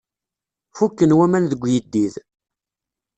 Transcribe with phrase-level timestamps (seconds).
[0.75, 2.13] Fukken waman deg uyeddid.